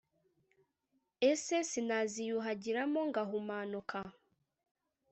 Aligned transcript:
ese 1.31 1.55
sinaziyuhagiramo 1.69 3.01
ngahumanuka 3.09 3.99